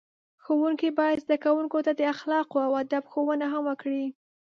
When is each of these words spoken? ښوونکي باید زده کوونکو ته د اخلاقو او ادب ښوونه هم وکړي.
ښوونکي 0.43 0.89
باید 0.99 1.21
زده 1.25 1.37
کوونکو 1.45 1.77
ته 1.85 1.91
د 1.95 2.01
اخلاقو 2.13 2.57
او 2.67 2.71
ادب 2.83 3.03
ښوونه 3.11 3.45
هم 3.53 3.63
وکړي. 3.71 4.05